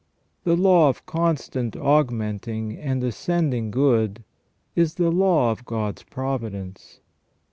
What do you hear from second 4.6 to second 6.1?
is the law of God's